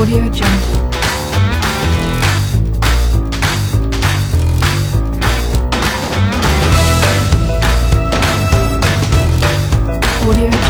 [0.00, 0.48] Audio Jungle.
[10.26, 10.69] Audio.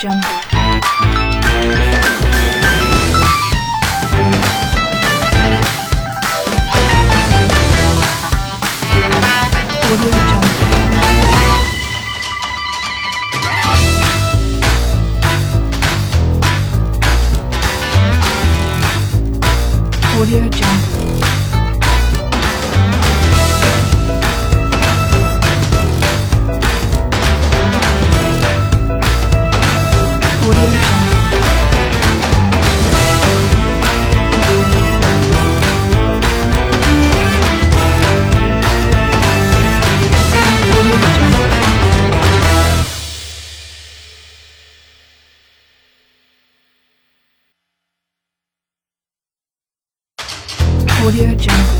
[0.00, 0.24] Jump.
[9.90, 10.60] What are you Jump
[20.16, 20.89] Audio Jump
[51.10, 51.79] Audio Jungle.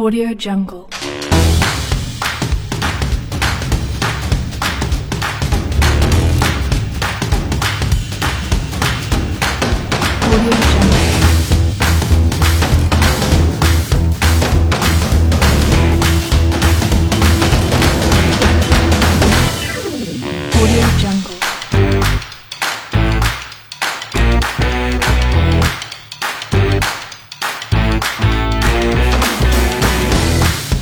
[0.00, 0.99] Audio Jungle.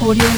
[0.08, 0.37] audio.